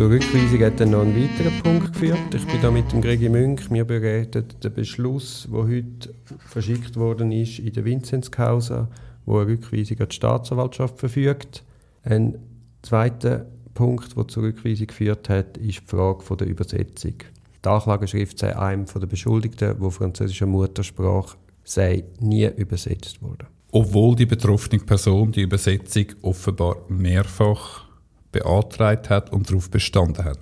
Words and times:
Zur 0.00 0.08
Rückweisung 0.08 0.64
hat 0.64 0.80
dann 0.80 0.92
noch 0.92 1.02
einen 1.02 1.14
weiteren 1.14 1.62
Punkt 1.62 1.92
geführt. 1.92 2.34
Ich 2.34 2.46
bin 2.46 2.62
da 2.62 2.70
mit 2.70 2.90
dem 2.90 3.02
Gregi 3.02 3.28
Münch. 3.28 3.70
Wir 3.70 3.84
bereden 3.84 4.46
den 4.64 4.72
Beschluss, 4.72 5.46
der 5.52 5.64
heute 5.64 6.14
verschickt 6.38 6.96
worden 6.96 7.30
ist 7.32 7.58
in 7.58 7.70
der 7.74 7.84
Vinzenzkausa, 7.84 8.88
wo 9.26 9.36
eine 9.36 9.48
Rückweisung 9.48 10.00
an 10.00 10.08
die 10.08 10.14
Staatsanwaltschaft 10.16 10.98
verfügt. 10.98 11.64
Ein 12.02 12.38
zweiter 12.80 13.44
Punkt, 13.74 14.16
der 14.16 14.26
zur 14.26 14.44
Rückweisung 14.44 14.86
geführt 14.86 15.28
hat, 15.28 15.58
ist 15.58 15.80
die 15.80 15.86
Frage 15.86 16.34
der 16.34 16.46
Übersetzung. 16.46 17.16
Die 17.62 17.68
Anklageschrift 17.68 18.38
sei 18.38 18.56
einem 18.56 18.86
der 18.86 19.06
Beschuldigten, 19.06 19.74
wo 19.80 19.90
französischer 19.90 20.46
Muttersprache 20.46 21.36
sei, 21.62 22.04
nie 22.20 22.48
übersetzt 22.56 23.20
worden. 23.20 23.48
Obwohl 23.70 24.16
die 24.16 24.24
betroffene 24.24 24.80
Person 24.82 25.30
die 25.30 25.42
Übersetzung 25.42 26.06
offenbar 26.22 26.76
mehrfach 26.88 27.89
beantragt 28.32 29.10
hat 29.10 29.32
und 29.32 29.50
darauf 29.50 29.70
bestanden 29.70 30.24
hat. 30.24 30.38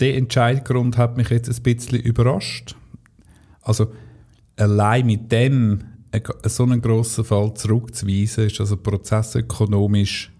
Der 0.00 0.16
Entscheidungsgrund 0.16 0.98
hat 0.98 1.16
mich 1.16 1.30
jetzt 1.30 1.48
ein 1.48 1.62
bisschen 1.62 2.00
überrascht. 2.00 2.76
Also 3.62 3.92
allein 4.56 5.06
mit 5.06 5.32
dem 5.32 5.84
so 6.46 6.62
einen 6.62 6.80
grossen 6.80 7.24
Fall 7.24 7.54
zurückzuweisen, 7.54 8.46
ist 8.46 8.60
also 8.60 8.76
prozessökonomisch 8.76 10.32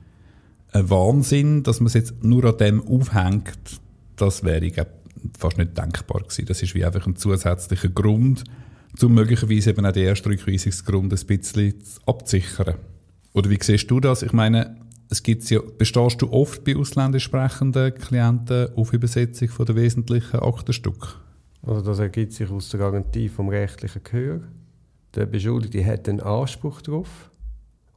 ein 0.73 0.91
Wahnsinn, 0.91 1.62
dass 1.62 1.80
man 1.80 1.87
es 1.87 1.95
jetzt 1.95 2.23
nur 2.23 2.45
an 2.45 2.57
dem 2.59 2.87
aufhängt, 2.87 3.81
das 4.17 4.45
wäre 4.45 4.70
fast 5.39 5.59
nicht 5.59 5.77
denkbar 5.77 6.23
gewesen. 6.23 6.47
Das 6.47 6.62
ist 6.62 6.75
wie 6.75 6.84
einfach 6.84 7.06
ein 7.06 7.17
zusätzlicher 7.17 7.89
Grund, 7.89 8.45
um 9.03 9.15
möglicherweise 9.15 9.70
eben 9.70 9.87
auch 9.87 9.92
den 9.92 10.06
ersten 10.06 10.29
Rückweisungsgrund 10.29 11.12
ein 11.12 11.27
bisschen 11.27 11.75
abzusichern. 12.06 12.77
Oder 13.33 13.51
wie 13.51 13.59
siehst 13.61 13.91
du 13.91 14.01
das? 14.01 14.23
Ich 14.23 14.33
meine, 14.33 14.77
es 15.15 15.23
gibt 15.23 15.49
ja, 15.49 15.61
bestehst 15.79 16.21
du 16.23 16.33
oft 16.33 16.65
bei 16.65 16.75
ausländisch 16.75 17.23
sprechenden 17.23 17.95
Klienten 17.95 18.75
auf 18.75 18.93
Übersetzung 18.93 19.48
von 19.48 19.65
der 19.65 19.77
wesentlichen 19.77 20.41
Aktenstück? 20.41 21.21
Also 21.62 21.83
das 21.83 22.01
ergibt 22.01 22.33
sich 22.33 22.51
aus 22.51 22.69
der 22.71 22.81
Garantie 22.81 23.29
vom 23.29 23.48
rechtlichen 23.48 24.03
Gehör. 24.03 24.41
Der 25.15 25.27
Beschuldigte 25.27 25.87
hat 25.87 26.09
einen 26.09 26.21
Anspruch 26.21 26.83
darauf. 26.83 27.31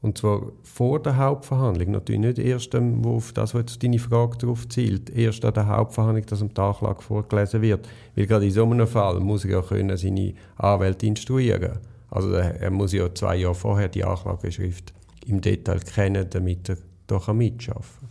Und 0.04 0.20
zwar 0.20 0.52
vor 0.62 1.02
der 1.02 1.18
Hauptverhandlung. 1.18 1.90
Natürlich 1.90 2.22
nicht 2.22 2.38
erst, 2.38 2.76
wo 2.76 3.16
auf 3.16 3.34
das, 3.34 3.56
was 3.56 3.80
deine 3.80 3.98
Frage 3.98 4.38
darauf 4.38 4.70
zielt, 4.70 5.10
erst 5.10 5.44
an 5.44 5.56
der 5.56 5.66
Hauptverhandlung, 5.66 6.28
dass 6.28 6.44
am 6.44 6.54
Tag 6.54 7.02
vorgelesen 7.02 7.64
wird. 7.64 7.90
Weil 8.16 8.28
gerade 8.28 8.46
in 8.46 8.52
so 8.52 8.64
einem 8.64 8.86
Fall 8.86 9.20
muss 9.20 9.44
er 9.44 9.52
ja 9.54 9.62
können 9.64 9.98
seine 9.98 10.36
Anwälte 10.58 11.08
instruieren 11.08 11.80
Also 12.12 12.32
er 12.34 12.70
muss 12.70 12.94
ja 12.94 13.12
zwei 13.12 13.38
Jahre 13.38 13.56
vorher 13.56 13.88
die 13.88 14.04
Anklageschrift 14.04 14.94
im 15.26 15.42
Detail 15.42 15.80
kennen, 15.80 16.28
damit 16.30 16.70
er 16.70 16.78
da 17.08 17.34
mitarbeiten 17.34 17.58
kann. 17.58 18.10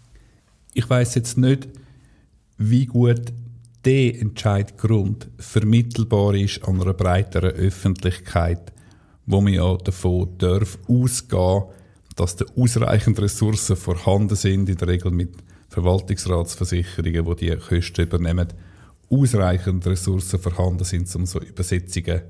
Ich 0.75 0.89
weiß 0.89 1.15
jetzt 1.15 1.39
nicht, 1.39 1.69
wie 2.59 2.87
gut 2.87 3.33
der 3.85 4.21
Entscheidgrund 4.21 5.29
vermittelbar 5.39 6.35
ist 6.35 6.65
an 6.65 6.81
einer 6.81 6.93
breiteren 6.93 7.51
Öffentlichkeit, 7.51 8.73
wo 9.27 9.41
man 9.41 9.53
ja 9.53 9.77
davon 9.77 10.37
darf 10.39 10.79
ausgehen, 10.89 11.65
dass 12.17 12.37
da 12.37 12.45
ausreichend 12.57 13.21
Ressourcen 13.21 13.77
vorhanden 13.77 14.37
sind, 14.37 14.69
in 14.69 14.77
der 14.77 14.89
Regel 14.89 15.13
mit 15.13 15.35
Verwaltungsratsversicherungen, 15.69 17.37
die 17.37 17.51
die 17.51 17.57
Kosten 17.57 18.03
übernehmen, 18.03 18.49
ausreichend 19.11 19.87
Ressourcen 19.87 20.41
vorhanden 20.41 20.85
sind, 20.85 21.15
um 21.15 21.27
so 21.27 21.41
Übersetzungen 21.41 22.23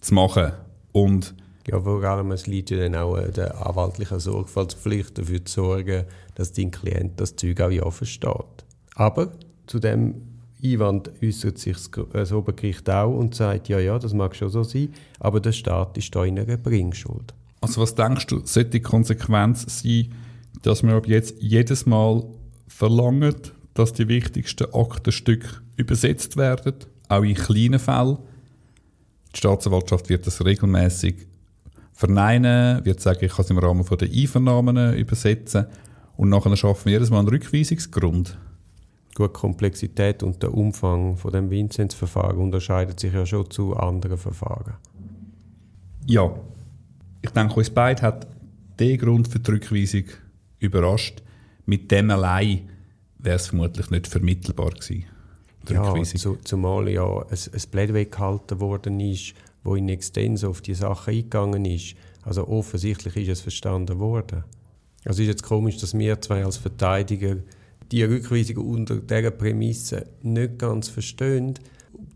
zu 0.00 0.14
machen. 0.14 0.52
Und 0.92 1.34
ja, 1.68 1.80
vor 1.80 2.02
allem 2.02 2.32
es 2.32 2.46
liegt 2.46 2.70
ja 2.70 2.78
dann 2.78 2.96
auch 2.96 3.16
an 3.16 3.32
der 3.32 3.66
anwaltlichen 3.66 4.18
Sorgfaltspflicht 4.18 5.18
dafür 5.18 5.44
zu 5.44 5.62
sorgen, 5.62 6.04
dass 6.34 6.52
dein 6.52 6.70
Klient 6.70 7.20
das 7.20 7.36
Zeug 7.36 7.60
auch 7.60 7.70
ja 7.70 7.90
versteht. 7.90 8.64
Aber 8.94 9.32
zu 9.66 9.78
dem 9.78 10.14
Einwand 10.62 11.10
äußert 11.22 11.58
sich 11.58 11.76
das 12.12 12.32
Obergericht 12.32 12.88
auch 12.88 13.16
und 13.16 13.34
sagt, 13.34 13.68
ja, 13.68 13.78
ja, 13.78 13.98
das 13.98 14.12
mag 14.12 14.34
schon 14.36 14.48
so 14.48 14.62
sein, 14.62 14.92
aber 15.18 15.40
der 15.40 15.52
Staat 15.52 15.96
ist 15.98 16.14
da 16.14 16.24
in 16.24 16.38
einer 16.38 16.56
Bringschuld. 16.56 17.34
Also 17.60 17.80
was 17.80 17.94
denkst 17.94 18.26
du, 18.26 18.40
sollte 18.44 18.70
die 18.70 18.80
Konsequenz 18.80 19.64
sein, 19.80 20.12
dass 20.62 20.82
man 20.82 20.94
ab 20.94 21.06
jetzt 21.06 21.40
jedes 21.40 21.86
Mal 21.86 22.24
verlangt, 22.68 23.52
dass 23.74 23.92
die 23.92 24.08
wichtigsten 24.08 24.72
Aktenstücke 24.72 25.48
übersetzt 25.76 26.36
werden, 26.36 26.74
auch 27.08 27.22
in 27.22 27.34
kleinen 27.34 27.78
Fällen? 27.78 28.18
Die 29.32 29.38
Staatsanwaltschaft 29.38 30.08
wird 30.08 30.26
das 30.26 30.44
regelmäßig 30.44 31.26
verneinen, 31.92 32.84
wird 32.84 33.00
sagen, 33.00 33.24
ich 33.24 33.32
kann 33.32 33.44
es 33.44 33.50
im 33.50 33.58
Rahmen 33.58 33.84
der 33.84 34.08
Einvernahmen 34.08 34.94
übersetzen 34.94 35.66
und 36.16 36.28
nachher 36.28 36.56
schaffen 36.56 36.86
wir 36.86 36.92
jedes 36.92 37.10
Mal 37.10 37.20
einen 37.20 37.28
Rückweisungsgrund. 37.28 38.38
Gut, 39.14 39.34
Komplexität 39.34 40.22
und 40.22 40.42
der 40.42 40.54
Umfang 40.54 41.16
von 41.16 41.32
dem 41.32 41.50
Vinzenz-Verfahren 41.50 42.38
unterscheidet 42.38 42.98
sich 42.98 43.12
ja 43.12 43.26
schon 43.26 43.50
zu 43.50 43.76
anderen 43.76 44.16
Verfahren. 44.16 44.74
Ja, 46.06 46.34
ich 47.20 47.30
denke, 47.30 47.54
uns 47.54 47.70
beide 47.70 48.02
hat 48.02 48.26
der 48.78 48.96
Grund 48.96 49.28
für 49.28 49.38
die 49.38 49.50
Rückweisung 49.50 50.04
überrascht. 50.58 51.22
Mit 51.66 51.90
dem 51.90 52.10
allein 52.10 52.70
wäre 53.18 53.36
es 53.36 53.48
vermutlich 53.48 53.90
nicht 53.90 54.06
vermittelbar 54.06 54.70
gewesen. 54.70 55.04
Ja, 55.68 55.94
zu, 56.02 56.38
zumal 56.42 56.88
ja 56.88 57.04
ein, 57.04 57.38
ein 57.52 57.70
Plädoyer 57.70 58.04
gehalten 58.06 58.58
worden 58.58 58.98
ist, 58.98 59.34
wo 59.64 59.76
in 59.76 59.88
extenso 59.88 60.50
auf 60.50 60.60
die 60.60 60.74
Sache 60.74 61.10
eingegangen 61.10 61.64
ist. 61.64 61.94
Also 62.22 62.46
offensichtlich 62.48 63.16
ist 63.16 63.28
es 63.28 63.40
verstanden 63.40 63.98
worden. 63.98 64.44
Also 65.04 65.22
ist 65.22 65.28
jetzt 65.28 65.42
komisch, 65.42 65.78
dass 65.78 65.96
wir 65.96 66.20
zwei 66.20 66.44
als 66.44 66.56
Verteidiger 66.56 67.36
die 67.90 68.04
Rückweisung 68.04 68.56
unter 68.56 68.96
dieser 68.96 69.30
Prämisse 69.30 70.06
nicht 70.22 70.58
ganz 70.58 70.88
verstehen. 70.88 71.54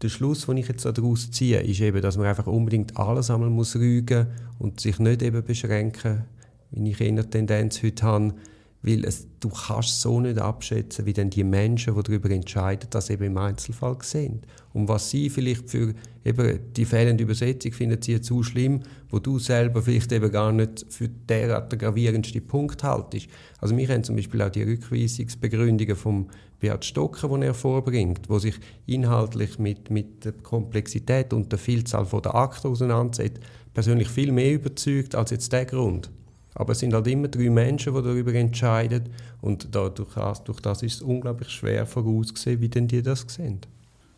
Der 0.02 0.08
Schluss, 0.08 0.46
den 0.46 0.56
ich 0.56 0.68
jetzt 0.68 0.84
daraus 0.84 1.30
ziehe, 1.30 1.60
ist 1.60 1.80
eben, 1.80 2.00
dass 2.00 2.16
man 2.16 2.26
einfach 2.26 2.46
unbedingt 2.46 2.96
alles 2.96 3.30
einmal 3.30 3.50
muss 3.50 3.76
rügen 3.76 4.28
und 4.58 4.80
sich 4.80 4.98
nicht 4.98 5.22
eben 5.22 5.44
beschränken, 5.44 6.24
wie 6.70 6.90
ich 6.90 7.00
eher 7.00 7.28
Tendenz 7.28 7.82
heute 7.82 8.02
habe, 8.04 8.34
weil 8.82 9.04
es, 9.04 9.26
du 9.40 9.48
kannst 9.48 10.00
so 10.00 10.20
nicht 10.20 10.38
abschätzen, 10.38 11.06
wie 11.06 11.12
denn 11.12 11.30
die 11.30 11.44
Menschen, 11.44 11.94
die 11.94 12.02
darüber 12.02 12.30
entscheiden, 12.30 12.88
das 12.90 13.10
eben 13.10 13.24
im 13.24 13.38
Einzelfall 13.38 13.96
sehen. 14.02 14.42
Und 14.72 14.88
was 14.88 15.10
sie 15.10 15.30
vielleicht 15.30 15.70
für 15.70 15.94
eben 16.24 16.60
die 16.74 16.84
fehlende 16.84 17.24
Übersetzung 17.24 17.72
finden 17.72 18.00
sie 18.00 18.20
zu 18.20 18.42
schlimm, 18.42 18.80
wo 19.10 19.18
du 19.18 19.38
selber 19.38 19.82
vielleicht 19.82 20.12
eben 20.12 20.30
gar 20.30 20.52
nicht 20.52 20.86
für 20.88 21.08
derart 21.08 21.72
der 21.72 21.78
gravierendsten 21.78 22.46
Punkt 22.46 22.82
haltest. 22.84 23.28
Also 23.58 23.76
wir 23.76 23.88
haben 23.88 24.04
zum 24.04 24.16
Beispiel 24.16 24.42
auch 24.42 24.50
die 24.50 24.62
Rückweisungsbegründungen 24.62 25.96
vom 25.96 26.28
Beat 26.60 26.84
Stocker, 26.84 27.28
die 27.28 27.46
er 27.46 27.54
vorbringt, 27.54 28.28
wo 28.28 28.38
sich 28.38 28.54
inhaltlich 28.86 29.58
mit, 29.58 29.90
mit 29.90 30.24
der 30.24 30.32
Komplexität 30.32 31.32
und 31.32 31.50
der 31.50 31.58
Vielzahl 31.58 32.06
von 32.06 32.22
der 32.22 32.34
Akten 32.34 32.68
auseinandersetzt, 32.68 33.40
persönlich 33.74 34.08
viel 34.08 34.32
mehr 34.32 34.54
überzeugt 34.54 35.14
als 35.14 35.30
jetzt 35.30 35.52
der 35.52 35.66
Grund. 35.66 36.10
Aber 36.56 36.72
es 36.72 36.78
sind 36.78 36.94
halt 36.94 37.06
immer 37.06 37.28
drei 37.28 37.50
Menschen, 37.50 37.94
die 37.94 38.02
darüber 38.02 38.34
entscheiden. 38.34 39.10
Und 39.42 39.68
dadurch, 39.72 40.14
durch 40.44 40.60
das 40.60 40.82
ist 40.82 40.94
es 40.94 41.02
unglaublich 41.02 41.50
schwer 41.50 41.84
vorauszusehen, 41.84 42.60
wie 42.62 42.68
denn 42.70 42.88
die 42.88 43.02
das 43.02 43.26
sehen. 43.28 43.60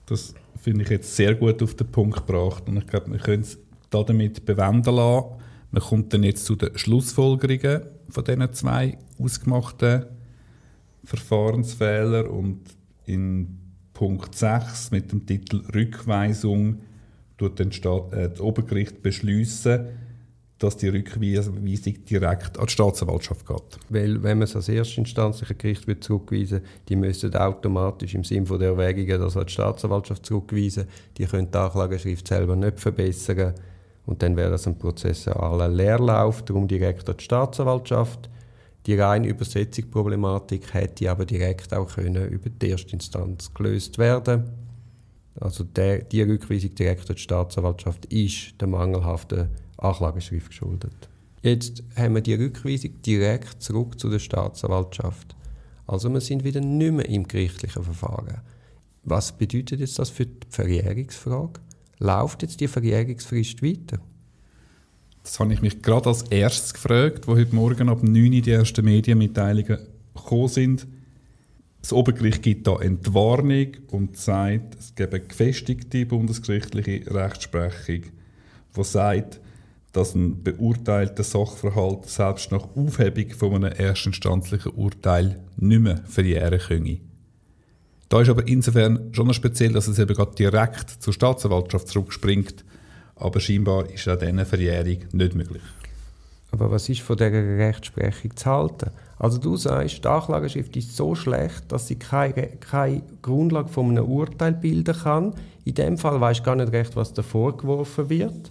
Das 0.06 0.34
finde 0.56 0.84
ich 0.84 0.91
jetzt 0.91 1.15
sehr 1.16 1.34
gut 1.34 1.60
auf 1.62 1.75
den 1.75 1.88
Punkt 1.88 2.27
gebracht. 2.27 2.62
Und 2.69 2.77
ich 2.77 2.87
glaube, 2.87 3.10
wir 3.10 3.19
können 3.19 3.43
es 3.43 3.59
damit 3.91 4.47
bewenden 4.47 4.94
lassen. 4.94 5.32
Man 5.72 5.82
kommt 5.82 6.15
dann 6.15 6.22
jetzt 6.22 6.44
zu 6.44 6.54
den 6.54 6.78
Schlussfolgerungen 6.78 7.82
von 8.09 8.25
diesen 8.25 8.53
zwei 8.53 8.98
ausgemachten 9.19 10.06
Verfahrensfehlern. 11.03 12.28
Und 12.28 12.60
in 13.04 13.59
Punkt 13.94 14.37
6 14.37 14.93
mit 14.93 15.10
dem 15.10 15.27
Titel 15.27 15.65
Rückweisung 15.75 16.82
tut 17.37 17.59
dann 17.59 17.71
äh, 17.72 18.28
das 18.28 18.41
Obergericht 18.41 19.03
beschließen, 19.03 19.88
dass 20.59 20.77
die 20.77 20.89
Rückweisung 20.89 21.65
direkt 21.65 22.59
an 22.59 22.67
die 22.67 22.73
Staatsanwaltschaft 22.73 23.47
geht. 23.47 23.79
Weil, 23.91 24.23
wenn 24.23 24.39
man 24.39 24.45
es 24.45 24.57
als 24.57 24.69
erstinstanzliche 24.69 25.55
Gericht 25.55 25.87
wird 25.87 26.03
zurückweisen 26.03 26.63
die 26.89 26.97
müssen 26.97 27.34
automatisch 27.34 28.15
im 28.15 28.25
Sinne 28.25 28.59
der 28.59 28.71
Erwägungen 28.71 29.21
das 29.21 29.37
an 29.37 29.47
die 29.47 29.53
Staatsanwaltschaft 29.53 30.27
zurückweisen. 30.27 30.87
Die 31.16 31.27
können 31.27 31.51
die 31.51 31.59
Anklageschrift 31.59 32.27
selber 32.27 32.57
nicht 32.57 32.81
verbessern. 32.81 33.55
Und 34.07 34.22
dann 34.22 34.37
wäre 34.37 34.51
das 34.51 34.66
ein 34.66 34.78
prozessaler 34.78 35.69
Leerlauf, 35.69 36.43
darum 36.43 36.66
direkt 36.66 37.09
an 37.09 37.16
die 37.19 37.25
Staatsanwaltschaft. 37.25 38.28
Die 38.87 38.95
reine 38.95 39.28
Übersetzungsproblematik 39.28 40.72
hätte 40.72 41.11
aber 41.11 41.27
direkt 41.27 41.75
auch 41.75 41.95
können 41.95 42.28
über 42.31 42.49
die 42.49 42.71
Erstinstanz 42.71 43.53
gelöst 43.53 43.99
werden 43.99 44.45
Also 45.39 45.63
der, 45.63 45.99
die 45.99 46.22
Rückweisung 46.22 46.75
direkt 46.75 47.11
an 47.11 47.16
die 47.16 47.22
Staatsanwaltschaft 47.22 48.07
ist 48.07 48.61
der 48.61 48.69
mangelhaften 48.69 49.49
Anklageschrift 49.78 50.48
geschuldet. 50.48 51.09
Jetzt 51.42 51.83
haben 51.97 52.15
wir 52.15 52.21
die 52.21 52.34
Rückweisung 52.34 53.01
direkt 53.03 53.63
zurück 53.63 53.98
zu 53.98 54.09
der 54.09 54.19
Staatsanwaltschaft. 54.19 55.36
Also 55.86 56.13
wir 56.13 56.21
sind 56.21 56.45
wieder 56.45 56.60
nicht 56.60 56.92
mehr 56.92 57.09
im 57.09 57.27
gerichtlichen 57.27 57.83
Verfahren. 57.83 58.42
Was 59.04 59.33
bedeutet 59.33 59.80
jetzt 59.80 59.98
das 59.98 60.10
für 60.10 60.27
die 60.27 60.47
Verjährungsfrage? 60.51 61.60
Läuft 61.98 62.42
jetzt 62.42 62.60
die 62.60 62.69
Verjährungsfrist 62.69 63.63
weiter? 63.63 63.98
Das 65.22 65.41
habe 65.41 65.53
ich 65.53 65.63
mich 65.63 65.83
gerade 65.83 66.09
als 66.09 66.22
erstes 66.22 66.75
gefragt, 66.75 67.27
wo 67.27 67.36
heute 67.36 67.54
Morgen 67.54 67.89
ab 67.89 68.03
9 68.03 68.34
Uhr 68.34 68.41
die 68.41 68.51
ersten 68.51 68.84
Medienmitteilungen 68.84 69.78
gekommen 70.15 70.48
sind. 70.48 70.86
Das 71.80 71.92
Obergericht 71.92 72.42
gibt 72.42 72.66
da 72.66 72.77
Entwarnung 72.80 73.69
und 73.89 74.16
sagt, 74.16 74.77
es 74.78 74.95
gebe 74.95 75.21
gefestigte 75.21 76.07
bundesgerichtliche 76.07 77.15
Rechtsprechung, 77.15 78.10
die 78.77 78.84
sagt, 78.84 79.41
dass 79.93 80.15
ein 80.15 80.43
beurteilter 80.43 81.25
Sachverhalt 81.25 82.07
selbst 82.07 82.53
nach 82.53 82.69
Aufhebung 82.77 83.31
von 83.31 83.55
einem 83.55 83.73
erstinstanzlichen 83.73 84.73
Urteil 84.73 85.41
nicht 85.57 85.81
mehr 85.81 85.99
verjähren 86.07 86.59
könne. 86.59 86.99
Da 88.09 88.23
ist 88.23 88.29
aber 88.29 88.47
insofern 88.49 89.11
schon 89.13 89.27
noch 89.27 89.35
speziell, 89.35 89.73
dass 89.73 89.89
es 89.89 89.99
eben 89.99 90.15
gerade 90.15 90.35
direkt 90.35 90.91
zur 91.03 91.13
Staatsanwaltschaft 91.13 91.89
zurückspringt, 91.89 92.65
aber 93.17 93.41
scheinbar 93.41 93.91
ist 93.91 94.09
auch 94.09 94.19
diese 94.19 94.45
Verjährung 94.45 94.99
nicht 95.13 95.35
möglich. 95.35 95.63
Aber 96.51 96.71
was 96.71 96.89
ist 96.89 97.01
von 97.01 97.17
dieser 97.17 97.33
Rechtsprechung 97.33 98.35
zu 98.35 98.47
halten? 98.47 98.91
Also 99.19 99.39
du 99.39 99.57
sagst, 99.57 100.05
die 100.05 100.09
Anklageschrift 100.09 100.77
ist 100.77 100.97
so 100.97 101.15
schlecht, 101.15 101.71
dass 101.71 101.89
sie 101.89 101.97
keine, 101.97 102.47
keine 102.61 103.03
Grundlage 103.21 103.69
von 103.69 103.91
einem 103.91 104.07
Urteil 104.07 104.53
bilden 104.53 104.97
kann. 104.97 105.35
In 105.65 105.75
dem 105.75 105.99
Fall 105.99 106.21
weiß 106.21 106.43
gar 106.43 106.57
nicht 106.57 106.73
recht, 106.73 106.97
was 106.97 107.13
da 107.13 107.23
vorgeworfen 107.23 108.09
wird. 108.09 108.51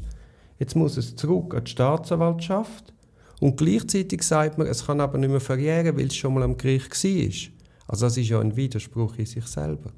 Jetzt 0.59 0.75
muss 0.75 0.97
es 0.97 1.15
zurück 1.15 1.53
an 1.53 1.63
die 1.63 1.71
Staatsanwaltschaft. 1.71 2.93
Und 3.39 3.57
gleichzeitig 3.57 4.23
sagt 4.23 4.57
man, 4.57 4.67
es 4.67 4.85
kann 4.85 4.99
aber 4.99 5.17
nicht 5.17 5.29
mehr 5.29 5.39
verjähren, 5.39 5.95
weil 5.97 6.07
es 6.07 6.15
schon 6.15 6.33
mal 6.33 6.43
am 6.43 6.57
Gericht 6.57 6.91
war. 6.91 7.51
Also 7.87 8.05
das 8.05 8.17
ist 8.17 8.29
ja 8.29 8.39
ein 8.39 8.55
Widerspruch 8.55 9.17
in 9.17 9.25
sich 9.25 9.45
selber. 9.45 9.91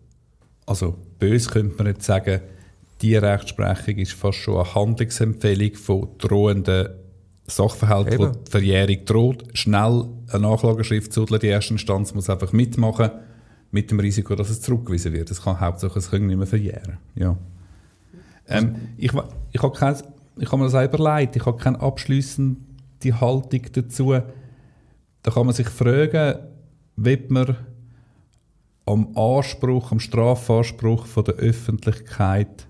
Also 0.66 0.96
bös 1.18 1.50
könnte 1.50 1.76
man 1.78 1.88
jetzt 1.88 2.06
sagen, 2.06 2.42
die 3.02 3.16
Rechtsprechung 3.16 3.96
ist 3.96 4.12
fast 4.12 4.40
schon 4.40 4.56
eine 4.56 4.76
Handlungsempfehlung 4.76 5.74
von 5.76 6.10
drohenden 6.18 6.90
Sachverhalten, 7.48 8.20
wo 8.20 8.28
die 8.28 8.52
Verjährung 8.52 9.06
droht. 9.06 9.44
Schnell 9.54 10.06
eine 10.28 10.42
Nachlageschrift 10.42 11.12
zu 11.14 11.26
die 11.26 11.48
erste 11.48 11.74
Instanz 11.74 12.14
muss 12.14 12.30
einfach 12.30 12.52
mitmachen, 12.52 13.10
mit 13.72 13.90
dem 13.90 14.00
Risiko, 14.00 14.36
dass 14.36 14.50
es 14.50 14.62
zurückgewiesen 14.62 15.14
wird. 15.14 15.32
Es 15.32 15.42
kann 15.42 15.60
hauptsächlich 15.60 16.06
es 16.06 16.12
nicht 16.12 16.38
mehr 16.38 16.48
verjähren. 16.48 16.98
Ja. 17.16 17.38
Ähm, 18.48 18.76
ich, 18.98 19.12
ich 19.52 19.62
habe 19.62 19.78
kein, 19.78 19.96
ich 20.42 20.52
habe 20.52 20.58
mir 20.58 20.70
das 20.70 20.76
auch 20.76 20.84
überlegt, 20.84 21.36
ich 21.36 21.46
habe 21.46 21.58
keine 21.58 21.80
abschließende 21.80 23.22
Haltung 23.22 23.62
dazu. 23.74 24.12
Da 25.22 25.32
kann 25.32 25.46
man 25.46 25.56
sich 25.56 25.70
fragen, 25.70 26.40
wird 26.96 27.30
man 27.30 27.58
am 28.86 29.16
Anspruch, 29.16 29.92
am 29.92 30.00
Strafanspruch 30.00 31.06
von 31.06 31.24
der 31.24 31.36
Öffentlichkeit 31.36 32.68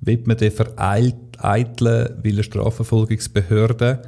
wird 0.00 0.26
man 0.26 0.36
den 0.36 0.52
vereiteln, 0.52 1.18
weil 1.42 2.32
eine 2.32 2.42
Strafverfolgungsbehörde 2.42 4.02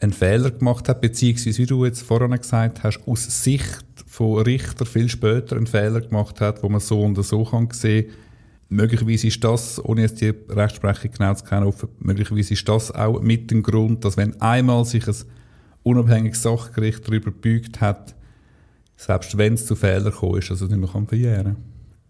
einen 0.00 0.12
Fehler 0.12 0.50
gemacht 0.50 0.88
hat, 0.88 1.00
beziehungsweise, 1.00 1.58
wie 1.58 1.66
du 1.66 1.84
jetzt 1.84 2.02
vorhin 2.02 2.30
gesagt 2.30 2.82
hast, 2.82 3.00
aus 3.06 3.42
Sicht 3.44 3.84
von 4.06 4.42
Richter 4.42 4.86
viel 4.86 5.08
später 5.08 5.56
einen 5.56 5.66
Fehler 5.66 6.00
gemacht 6.00 6.40
hat, 6.40 6.62
wo 6.62 6.68
man 6.68 6.80
so 6.80 7.00
und 7.02 7.20
so 7.22 7.44
kann 7.44 7.68
sehen. 7.70 8.10
Möglicherweise 8.70 9.28
ist 9.28 9.42
das, 9.42 9.82
ohne 9.82 10.02
jetzt 10.02 10.20
die 10.20 10.34
Rechtsprechung 10.48 11.10
genau 11.12 11.34
zu 11.34 11.44
kennen, 11.44 11.72
möglicherweise 12.00 12.52
ist 12.52 12.68
das 12.68 12.90
auch 12.90 13.20
mit 13.22 13.50
dem 13.50 13.62
Grund, 13.62 14.04
dass 14.04 14.16
wenn 14.16 14.38
einmal 14.42 14.84
sich 14.84 15.08
ein 15.08 15.14
unabhängiges 15.84 16.42
Sachgericht 16.42 17.06
darüber 17.06 17.30
gebeugt 17.30 17.80
hat, 17.80 18.14
selbst 18.96 19.38
wenn 19.38 19.54
es 19.54 19.64
zu 19.64 19.74
Fehlern 19.74 20.04
gekommen 20.04 20.38
ist, 20.38 20.50
also 20.50 20.66
nicht 20.66 20.76
mehr 20.76 21.06
verjähren 21.06 21.56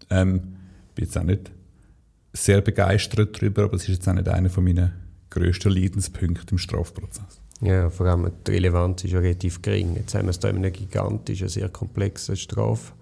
kann. 0.09 0.27
Ähm, 0.29 0.39
bin 0.95 1.05
jetzt 1.05 1.17
auch 1.17 1.23
nicht 1.23 1.51
sehr 2.33 2.61
begeistert 2.61 3.41
darüber, 3.41 3.63
aber 3.63 3.75
es 3.75 3.83
ist 3.83 3.89
jetzt 3.89 4.09
auch 4.09 4.13
nicht 4.13 4.27
einer 4.27 4.49
von 4.49 4.63
meinen 4.63 4.91
grössten 5.29 5.71
Leidenspunkten 5.71 6.49
im 6.51 6.57
Strafprozess. 6.57 7.39
Ja, 7.61 7.89
vor 7.89 8.07
allem 8.07 8.31
die 8.45 8.51
Relevanz 8.51 9.03
ist 9.03 9.11
ja 9.11 9.19
relativ 9.19 9.61
gering. 9.61 9.95
Jetzt 9.95 10.15
haben 10.15 10.25
wir 10.25 10.31
es 10.31 10.39
da 10.39 10.49
in 10.49 10.57
einem 10.57 10.73
gigantischen, 10.73 11.47
sehr 11.47 11.69
komplexen 11.69 12.35
Straf 12.35 12.93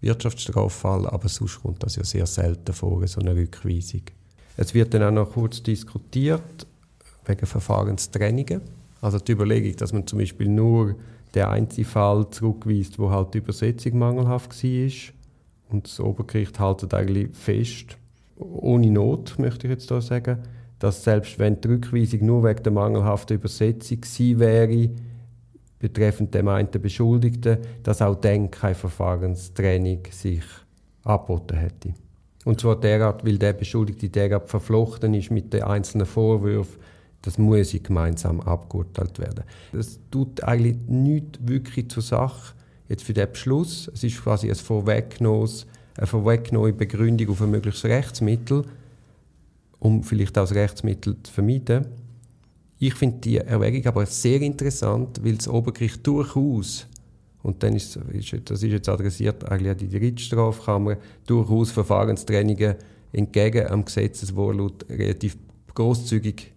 Wirtschaftsstraffall, 0.00 1.06
aber 1.06 1.28
sonst 1.28 1.62
kommt 1.62 1.82
das 1.82 1.96
ja 1.96 2.04
sehr 2.04 2.26
selten 2.26 2.72
vor, 2.72 3.06
so 3.06 3.20
eine 3.20 3.34
Rückweisung. 3.34 4.02
Es 4.56 4.74
wird 4.74 4.94
dann 4.94 5.02
auch 5.02 5.10
noch 5.10 5.32
kurz 5.32 5.62
diskutiert 5.62 6.66
wegen 7.24 7.46
Verfahrenstrennungen. 7.46 8.60
Also 9.00 9.18
die 9.18 9.32
Überlegung, 9.32 9.76
dass 9.76 9.92
man 9.92 10.06
zum 10.06 10.18
Beispiel 10.18 10.48
nur 10.48 10.96
den 11.34 11.44
einzigen 11.44 11.88
Fall 11.88 12.28
zurückweist, 12.30 12.98
wo 12.98 13.10
halt 13.10 13.34
die 13.34 13.38
Übersetzung 13.38 13.98
mangelhaft 13.98 14.62
war. 14.62 14.90
Und 15.70 15.86
das 15.86 16.00
Obergericht 16.00 16.58
haltet 16.58 16.94
eigentlich 16.94 17.36
fest, 17.36 17.98
ohne 18.36 18.90
Not, 18.90 19.38
möchte 19.38 19.66
ich 19.66 19.72
jetzt 19.72 19.90
da 19.90 20.00
sagen, 20.00 20.38
dass 20.78 21.04
selbst 21.04 21.38
wenn 21.38 21.60
die 21.60 21.68
Rückweisung 21.68 22.24
nur 22.24 22.44
wegen 22.44 22.62
der 22.62 22.72
mangelhaften 22.72 23.36
Übersetzung 23.36 24.00
gewesen 24.00 24.38
wäre, 24.38 24.90
betreffend 25.78 26.34
dem 26.34 26.48
einen 26.48 26.70
Beschuldigten, 26.70 27.58
dass 27.82 28.02
auch 28.02 28.16
dann 28.16 28.50
keine 28.50 28.74
Verfahrenstrennung 28.74 30.00
sich 30.10 30.42
angeboten 31.04 31.56
hätte. 31.56 31.94
Und 32.44 32.60
zwar 32.60 32.80
derart, 32.80 33.24
weil 33.24 33.38
der 33.38 33.52
Beschuldigte 33.52 34.08
derart 34.08 34.48
verflochten 34.48 35.14
ist 35.14 35.30
mit 35.30 35.52
den 35.52 35.62
einzelnen 35.62 36.06
Vorwürfen, 36.06 36.80
das 37.22 37.36
muss 37.36 37.76
gemeinsam 37.82 38.40
abgeurteilt 38.40 39.18
werden. 39.18 39.44
Das 39.72 39.98
tut 40.10 40.42
eigentlich 40.44 40.76
nichts 40.86 41.38
wirklich 41.42 41.90
zur 41.90 42.02
Sache 42.02 42.54
jetzt 42.88 43.02
für 43.02 43.12
den 43.12 43.30
Beschluss. 43.30 43.90
Es 43.92 44.04
ist 44.04 44.22
quasi 44.22 44.48
ein 44.48 44.54
vorweggenommenes 44.54 45.66
eine 45.98 46.06
vorweggenommene 46.06 46.74
Begründung 46.74 47.30
auf 47.30 47.42
ein 47.42 47.50
mögliches 47.50 47.84
Rechtsmittel, 47.84 48.64
um 49.80 50.04
vielleicht 50.04 50.38
auch 50.38 50.42
das 50.42 50.54
Rechtsmittel 50.54 51.16
zu 51.22 51.32
vermeiden. 51.32 51.86
Ich 52.78 52.94
finde 52.94 53.18
die 53.18 53.38
Erwägung 53.38 53.84
aber 53.86 54.06
sehr 54.06 54.40
interessant, 54.40 55.20
weil 55.24 55.36
das 55.36 55.48
Obergericht 55.48 56.06
durchaus, 56.06 56.86
und 57.42 57.62
dann 57.62 57.74
ist, 57.74 57.98
das 58.44 58.62
ist 58.62 58.70
jetzt 58.70 58.88
adressiert 58.88 59.44
eigentlich 59.50 59.70
an 59.72 59.78
die 59.78 59.88
Gerichtsstrafkammer, 59.88 60.96
durchaus 61.26 61.70
Verfahrenstrennungen 61.70 62.76
entgegen 63.12 63.66
am 63.66 63.84
Gesetzeswortlaut 63.84 64.88
relativ 64.88 65.36
großzügig 65.74 66.52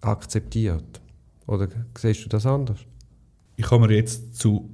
akzeptiert. 0.00 1.00
Oder 1.46 1.68
siehst 1.98 2.24
du 2.24 2.28
das 2.28 2.46
anders? 2.46 2.78
Ich 3.56 3.70
habe 3.70 3.86
mir 3.86 3.94
jetzt 3.94 4.36
zu 4.36 4.70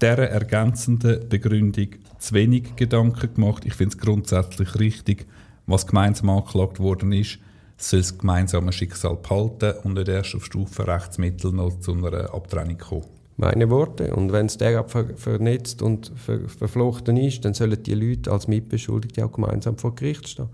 dieser 0.00 0.28
ergänzenden 0.28 1.28
Begründung 1.28 1.88
zu 2.18 2.34
wenig 2.34 2.76
Gedanken 2.76 3.34
gemacht. 3.34 3.64
Ich 3.64 3.74
finde 3.74 3.96
es 3.96 4.02
grundsätzlich 4.02 4.78
richtig, 4.78 5.26
was 5.66 5.86
gemeinsam 5.86 6.30
angeklagt 6.30 6.78
worden 6.78 7.12
ist, 7.12 7.38
soll 7.76 8.00
das 8.00 8.18
gemeinsame 8.18 8.72
Schicksal 8.72 9.16
behalten 9.16 9.74
und 9.84 9.94
nicht 9.94 10.08
erst 10.08 10.34
auf 10.34 10.44
Stufe 10.44 10.86
Rechtsmittel 10.86 11.52
noch 11.52 11.78
zu 11.80 11.92
einer 11.92 12.32
Abtrennung 12.32 12.78
kommen. 12.78 13.04
Meine 13.38 13.68
Worte. 13.68 14.14
Und 14.14 14.32
wenn 14.32 14.46
es 14.46 14.56
derart 14.56 14.90
ver 14.90 15.14
vernetzt 15.16 15.82
und 15.82 16.10
ver 16.16 16.48
verflochten 16.48 17.18
ist, 17.18 17.44
dann 17.44 17.52
sollen 17.52 17.82
die 17.82 17.94
Leute 17.94 18.32
als 18.32 18.48
Mitbeschuldigte 18.48 19.26
auch 19.26 19.32
gemeinsam 19.32 19.76
vor 19.76 19.94
Gericht 19.94 20.28
stehen. 20.28 20.48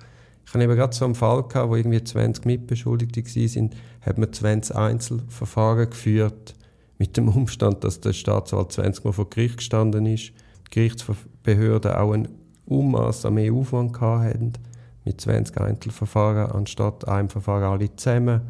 Ich 0.44 0.52
hatte 0.52 0.64
eben 0.64 0.75
gerade 0.75 0.94
so 0.94 1.04
einen 1.04 1.14
Fall, 1.14 1.44
gehabt, 1.44 1.70
wo 1.70 1.76
irgendwie 1.76 2.02
20 2.02 2.44
Mitbeschuldigte 2.44 3.23
waren, 3.23 3.70
hat 4.00 4.18
man 4.18 4.32
20 4.32 4.75
Einzelverfahren 4.75 5.90
geführt 5.90 6.54
mit 6.99 7.16
dem 7.16 7.28
Umstand, 7.28 7.85
dass 7.85 8.00
der 8.00 8.12
Staatsanwalt 8.12 8.73
20 8.73 9.04
Mal 9.04 9.12
vor 9.12 9.30
Gericht 9.30 9.58
gestanden 9.58 10.06
ist, 10.06 10.32
die 10.66 10.70
Gerichtsbehörden 10.70 11.92
auch 11.92 12.12
ein 12.12 12.28
Ummaß 12.66 13.26
an 13.26 13.35
mehr 13.35 13.52
Aufwand 13.52 14.00
hatten, 14.00 14.54
mit 15.04 15.21
20 15.21 15.61
Einzelverfahren 15.61 16.50
anstatt 16.52 17.06
einem 17.09 17.28
Verfahren 17.28 17.64
alle 17.64 17.94
zusammen. 17.97 18.42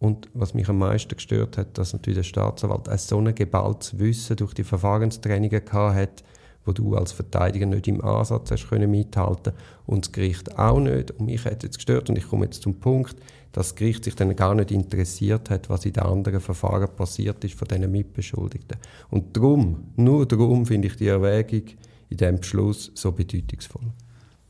Und 0.00 0.28
was 0.32 0.54
mich 0.54 0.68
am 0.68 0.78
meisten 0.78 1.16
gestört 1.16 1.58
hat, 1.58 1.76
dass 1.76 1.92
natürlich 1.92 2.18
der 2.18 2.24
Staatsanwalt 2.24 2.88
ein 2.88 2.98
so 2.98 3.18
ein 3.18 3.34
geballtes 3.34 3.98
Wissen 3.98 4.36
durch 4.36 4.54
die 4.54 4.64
Verfahrenstrainingen 4.64 5.62
hat, 5.72 6.22
wo 6.64 6.72
du 6.72 6.94
als 6.94 7.12
Verteidiger 7.12 7.66
nicht 7.66 7.88
im 7.88 8.04
Ansatz 8.04 8.50
hast 8.50 8.68
können 8.68 8.90
mithalten 8.90 9.54
und 9.86 10.06
das 10.06 10.12
Gericht 10.12 10.58
auch 10.58 10.78
nicht. 10.78 11.10
Und 11.12 11.26
mich 11.26 11.44
hat 11.44 11.62
jetzt 11.62 11.76
gestört 11.76 12.08
und 12.10 12.18
ich 12.18 12.28
komme 12.28 12.44
jetzt 12.44 12.62
zum 12.62 12.78
Punkt 12.78 13.16
dass 13.52 13.68
das 13.68 13.74
Gericht 13.74 14.04
sich 14.04 14.14
dann 14.14 14.34
gar 14.36 14.54
nicht 14.54 14.70
interessiert 14.70 15.50
hat, 15.50 15.68
was 15.70 15.84
in 15.84 15.92
den 15.92 16.04
anderen 16.04 16.40
Verfahren 16.40 16.88
passiert 16.94 17.42
ist 17.44 17.54
von 17.54 17.66
diesen 17.66 17.90
Mitbeschuldigten. 17.90 18.78
Und 19.10 19.36
darum, 19.36 19.92
nur 19.96 20.26
darum 20.26 20.66
finde 20.66 20.88
ich 20.88 20.96
die 20.96 21.08
Erwägung 21.08 21.62
in 22.08 22.16
diesem 22.16 22.38
Beschluss 22.38 22.92
so 22.94 23.12
bedeutungsvoll. 23.12 23.82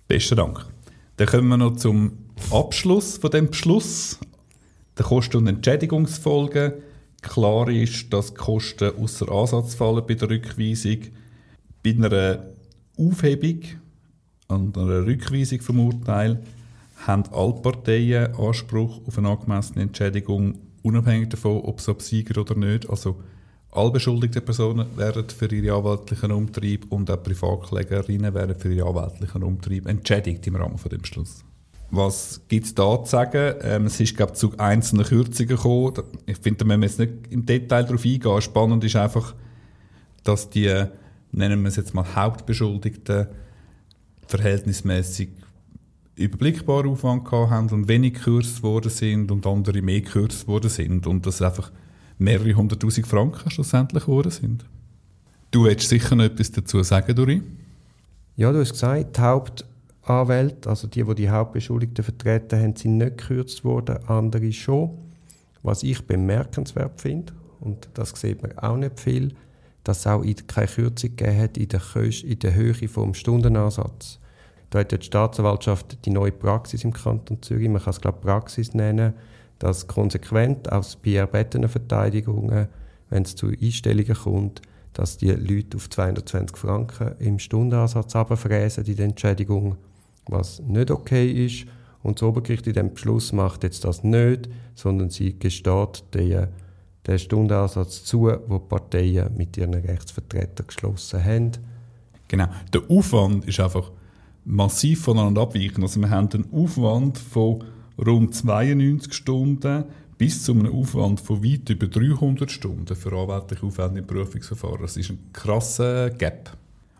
Besten 0.07 0.37
Dank. 0.37 0.67
Dann 1.19 1.27
kommen 1.27 1.49
wir 1.49 1.57
noch 1.57 1.75
zum 1.75 2.13
Abschluss 2.53 3.17
von 3.17 3.33
dem 3.33 3.51
Beschluss. 3.51 4.21
Der 4.97 5.05
Kosten- 5.05 5.39
und 5.39 5.49
Entschädigungsfolgen. 5.49 6.75
Klar 7.23 7.69
ist, 7.69 8.13
dass 8.13 8.29
die 8.29 8.35
Kosten 8.35 8.97
außer 8.97 9.29
Ansatz 9.29 9.75
fallen 9.75 10.05
bei 10.07 10.15
der 10.15 10.31
Rückweisung. 10.31 10.99
Bei 11.83 11.91
einer 11.91 12.47
Aufhebung 12.97 13.63
und 14.47 14.79
einer 14.79 15.07
Rückweisung 15.07 15.61
vom 15.61 15.81
Urteil 15.81 16.41
haben 17.05 17.25
alle 17.33 17.55
Parteien 17.55 18.37
Anspruch 18.37 19.01
auf 19.05 19.19
eine 19.19 19.31
angemessene 19.31 19.83
Entschädigung, 19.83 20.55
unabhängig 20.83 21.31
davon, 21.31 21.63
ob 21.63 21.81
sie 21.81 21.91
obsiegen 21.91 22.39
oder 22.39 22.55
nicht. 22.55 22.89
Also 22.89 23.21
alle 23.71 23.91
beschuldigten 23.91 24.45
Personen 24.45 24.97
werden 24.97 25.29
für 25.29 25.53
ihre 25.53 25.77
anwaltlichen 25.77 26.33
Umtrieb 26.33 26.91
und 26.91 27.11
auch 27.11 27.23
Privatklägerinnen 27.23 28.33
werden 28.35 28.59
für 28.59 28.73
ihre 28.73 28.89
anwaltlichen 28.89 29.43
Umtrieb 29.43 29.87
entschädigt 29.87 30.47
im 30.47 30.57
Rahmen 30.57 30.79
von 30.79 30.91
dem 30.91 31.03
Beschluss. 31.03 31.45
Was 31.91 32.41
gibt 32.49 32.67
es 32.67 32.75
da 32.75 33.03
zu 33.03 33.11
sagen? 33.11 33.55
Ähm, 33.63 33.87
es 33.87 33.99
ist, 34.01 34.17
glaube 34.17 34.35
zu 34.35 34.53
einzelnen 34.59 35.07
Kürzungen 35.07 35.49
gekommen. 35.49 35.95
Ich 36.27 36.39
finde, 36.39 36.65
da 36.65 36.65
müssen 36.65 36.81
wir 36.81 36.87
jetzt 36.87 36.99
nicht 36.99 37.33
im 37.33 37.47
Detail 37.47 37.85
darauf 37.85 38.05
eingehen. 38.05 38.43
Spannend 38.43 38.85
ist 38.85 38.97
einfach, 38.97 39.35
dass 40.25 40.51
die 40.51 40.87
nennen 41.33 41.63
wir 41.63 41.69
es 41.69 41.77
jetzt 41.77 41.95
mal 41.95 42.15
Hauptbeschuldigten, 42.15 43.27
verhältnismäßig 44.27 45.31
überblickbaren 46.17 46.91
Aufwand 46.91 47.25
gehabt 47.25 47.51
haben 47.51 47.71
und 47.71 47.89
wenig 47.89 48.15
gekürzt 48.15 48.63
worden 48.63 48.91
sind 48.91 49.31
und 49.31 49.47
andere 49.47 49.81
mehr 49.83 50.01
gekürzt 50.01 50.49
worden 50.49 50.69
sind 50.69 51.07
und 51.07 51.27
das 51.27 51.41
einfach 51.41 51.71
mehrere 52.19 52.55
hunderttausend 52.55 53.07
Franken 53.07 53.51
schlussendlich 53.51 54.05
geworden 54.05 54.31
sind. 54.31 54.65
Du 55.51 55.65
willst 55.65 55.89
sicher 55.89 56.15
noch 56.15 56.25
etwas 56.25 56.51
dazu 56.51 56.83
sagen, 56.83 57.15
Dori? 57.15 57.43
Ja, 58.37 58.53
du 58.53 58.61
hast 58.61 58.73
gesagt, 58.73 59.17
die 59.17 59.21
Hauptanwälte, 59.21 60.69
also 60.69 60.87
die, 60.87 61.03
die 61.03 61.15
die 61.15 61.31
Hauptbeschuldigten 61.31 62.05
vertreten 62.05 62.61
haben, 62.61 62.77
sind 62.77 62.99
nicht 62.99 63.19
gekürzt 63.19 63.65
worden, 63.65 63.99
andere 64.07 64.53
schon. 64.53 64.91
Was 65.63 65.83
ich 65.83 66.07
bemerkenswert 66.07 67.01
finde, 67.01 67.33
und 67.61 67.89
das 67.95 68.11
sieht 68.11 68.43
man 68.43 68.57
auch 68.59 68.77
nicht 68.77 69.01
viel, 69.01 69.35
dass 69.83 70.01
es 70.01 70.07
auch 70.07 70.23
keine 70.47 70.69
Kürzung 70.69 71.17
gegeben 71.17 71.41
hat 71.41 71.57
in 71.57 71.69
der, 71.69 71.81
in 71.97 72.39
der 72.39 72.55
Höhe 72.55 72.73
des 72.73 73.19
Stundenansatz. 73.19 74.19
Da 74.71 74.81
hat 74.81 74.93
die 74.93 75.03
Staatsanwaltschaft 75.03 76.05
die 76.05 76.11
neue 76.11 76.31
Praxis 76.31 76.85
im 76.85 76.93
Kanton 76.93 77.43
Zürich, 77.43 77.69
man 77.69 77.83
kann 77.83 77.91
es 77.91 78.01
glaube 78.01 78.19
Praxis 78.21 78.75
nennen, 78.75 79.15
dass 79.59 79.87
konsequent 79.87 80.71
aus 80.71 80.97
bei 80.97 81.15
erbettenen 81.15 81.69
Verteidigungen, 81.69 82.69
wenn 83.11 83.23
es 83.23 83.35
zu 83.35 83.49
Einstellungen 83.49 84.15
kommt, 84.15 84.63
dass 84.93 85.17
die 85.17 85.31
Leute 85.31 85.77
auf 85.77 85.91
220 85.91 86.57
Franken 86.57 87.15
im 87.19 87.39
Stundenansatz 87.39 88.17
abfräsen, 88.17 88.85
die 88.85 89.01
Entschädigung, 89.01 89.77
was 90.27 90.61
nicht 90.61 90.91
okay 90.91 91.47
ist. 91.47 91.67
Und 92.03 92.21
das 92.21 92.29
Obergericht 92.29 92.67
in 92.67 92.75
dem 92.75 92.95
Beschluss 92.95 93.33
macht 93.33 93.65
jetzt 93.65 93.85
das 93.85 94.05
nicht, 94.05 94.49
sondern 94.75 95.11
sie 95.11 95.39
gesteht 95.39 96.05
den, 96.15 96.49
den 97.07 97.19
Stundenansatz 97.19 98.05
zu, 98.05 98.31
wo 98.47 98.59
die 98.59 98.69
Parteien 98.69 99.37
mit 99.37 99.57
ihren 99.57 99.75
Rechtsvertretern 99.75 100.67
geschlossen 100.67 101.25
haben. 101.25 101.53
Genau. 102.29 102.47
Der 102.73 102.83
Aufwand 102.89 103.47
ist 103.47 103.61
einfach 103.61 103.91
massiv 104.45 105.03
voneinander 105.03 105.43
abweichend. 105.43 105.83
Also 105.83 106.01
wir 106.01 106.11
haben 106.11 106.29
einen 106.33 106.53
Aufwand 106.53 107.19
von 107.19 107.65
rund 108.05 108.35
92 108.35 109.13
Stunden 109.13 109.85
bis 110.19 110.43
zu 110.43 110.53
einem 110.53 110.73
Aufwand 110.73 111.21
von 111.21 111.45
weit 111.45 111.71
über 111.71 111.87
300 111.87 112.51
Stunden 112.51 112.95
für 112.97 113.13
anwältliche 113.13 113.65
Aufwände 113.65 114.01
im 114.01 114.07
Prüfungsverfahren. 114.07 114.83
Das 114.83 114.97
ist 114.97 115.11
ein 115.11 115.19
krasser 115.33 116.11
Gap. 116.11 116.57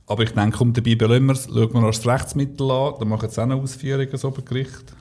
Aber 0.07 0.23
ich 0.23 0.31
denke, 0.31 0.59
um 0.61 0.73
dabei 0.73 0.95
belassen 0.95 1.27
wir 1.27 1.33
es, 1.33 1.45
schauen 1.45 1.73
wir 1.73 1.87
das 1.87 2.07
Rechtsmittel 2.07 2.71
an, 2.71 2.95
dann 2.99 3.09
machen 3.09 3.27
jetzt 3.27 3.39
auch 3.39 3.47
noch 3.47 3.61
Ausführungen, 3.61 4.11
das 4.11 4.25
Obergericht. 4.25 4.95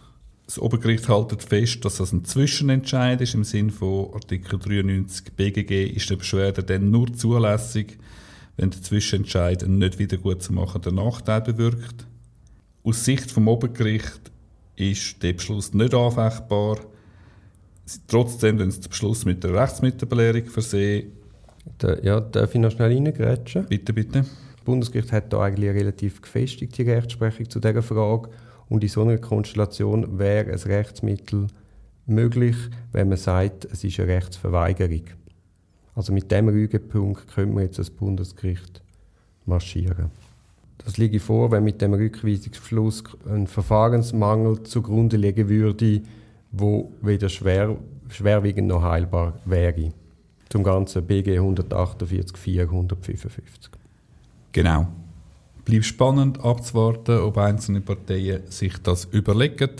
Das 0.46 0.60
Obergericht 0.60 1.08
hält 1.08 1.44
fest, 1.44 1.86
dass 1.86 1.98
das 1.98 2.12
ein 2.12 2.26
Zwischenentscheid 2.26 3.22
ist. 3.22 3.34
Im 3.34 3.44
Sinne 3.44 3.72
von 3.72 4.14
Artikel 4.14 4.58
93 4.58 5.34
BGG 5.34 5.88
ist 5.88 6.10
der 6.10 6.16
Beschwerde 6.16 6.64
dann 6.64 6.90
nur 6.90 7.14
zulässig, 7.14 7.98
wenn 8.56 8.70
der 8.70 8.82
Zwischenentscheid 8.82 9.64
einen 9.64 9.78
nicht 9.78 10.00
wieder 10.00 10.18
gut 10.18 10.42
zu 10.42 10.54
machenden 10.54 10.96
Nachteil 10.96 11.42
bewirkt. 11.42 12.08
Aus 12.84 13.06
Sicht 13.06 13.30
vom 13.30 13.48
Obergericht 13.48 14.32
ist 14.78 15.22
der 15.22 15.34
Beschluss 15.34 15.74
nicht 15.74 15.94
anfechtbar. 15.94 16.78
Trotzdem 18.08 18.60
wenn 18.60 18.72
sie 18.72 18.82
den 18.82 18.90
Beschluss 18.90 19.26
mit 19.26 19.44
der 19.44 19.54
Rechtsmittelbelehrung 19.54 20.46
versehen. 20.46 21.12
Ja, 22.04 22.22
darf 22.22 22.54
ich 22.54 22.62
noch 22.62 22.72
schnell 22.72 22.94
reingrätschen? 22.94 23.66
Bitte, 23.66 23.94
bitte. 23.94 24.20
Das 24.22 24.64
Bundesgericht 24.64 25.12
hat 25.12 25.34
da 25.34 25.42
eigentlich 25.42 25.70
eine 25.70 25.80
relativ 25.80 26.22
gefestigte 26.22 26.86
Rechtsprechung 26.86 27.50
zu 27.50 27.60
dieser 27.60 27.82
Frage. 27.82 28.30
Und 28.70 28.84
in 28.84 28.90
so 28.90 29.02
einer 29.02 29.18
Konstellation 29.18 30.20
wäre 30.20 30.52
ein 30.52 30.60
Rechtsmittel 30.60 31.48
möglich, 32.06 32.56
wenn 32.92 33.10
man 33.10 33.18
sagt, 33.18 33.66
es 33.66 33.84
ist 33.84 34.00
eine 34.00 34.10
Rechtsverweigerung. 34.14 35.04
Also 35.96 36.14
mit 36.14 36.30
diesem 36.30 36.50
Rügepunkt 36.50 37.28
können 37.34 37.56
wir 37.56 37.64
jetzt 37.64 37.80
das 37.80 37.90
Bundesgericht 37.90 38.82
marschieren. 39.46 40.12
Das 40.84 40.98
liege 40.98 41.20
vor, 41.20 41.52
wenn 41.52 41.64
mit 41.64 41.82
dem 41.82 41.94
Rückweisungsfluss 41.94 43.04
ein 43.30 43.48
Verfahrensmangel 43.48 44.64
zugrunde 44.64 45.18
liegen 45.18 45.50
würde, 45.50 46.02
wo 46.52 46.92
weder 47.02 47.30
schwer, 47.30 47.76
schwerwiegend 48.10 48.68
noch 48.68 48.84
heilbar 48.84 49.40
wäre. 49.46 49.92
Zum 50.50 50.64
ganzen 50.64 51.06
BG 51.06 51.38
148 51.38 52.38
455. 52.38 53.72
Genau. 54.54 54.88
Bleibt 55.66 55.86
spannend 55.86 56.42
abzuwarten, 56.44 57.20
ob 57.20 57.38
einzelne 57.38 57.82
Parteien 57.82 58.44
sich 58.50 58.78
das 58.82 59.06
überlegen. 59.06 59.72